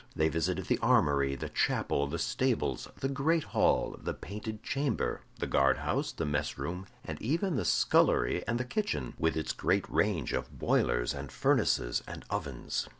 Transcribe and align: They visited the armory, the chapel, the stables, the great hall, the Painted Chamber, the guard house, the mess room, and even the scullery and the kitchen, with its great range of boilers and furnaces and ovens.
They 0.15 0.29
visited 0.29 0.65
the 0.65 0.79
armory, 0.79 1.35
the 1.35 1.49
chapel, 1.49 2.07
the 2.07 2.17
stables, 2.17 2.87
the 3.01 3.07
great 3.07 3.43
hall, 3.43 3.99
the 4.01 4.15
Painted 4.15 4.63
Chamber, 4.63 5.21
the 5.37 5.45
guard 5.45 5.77
house, 5.77 6.11
the 6.11 6.25
mess 6.25 6.57
room, 6.57 6.87
and 7.05 7.21
even 7.21 7.55
the 7.55 7.65
scullery 7.65 8.43
and 8.47 8.59
the 8.59 8.65
kitchen, 8.65 9.13
with 9.19 9.37
its 9.37 9.53
great 9.53 9.87
range 9.87 10.33
of 10.33 10.57
boilers 10.57 11.13
and 11.13 11.31
furnaces 11.31 12.01
and 12.07 12.25
ovens. 12.31 12.89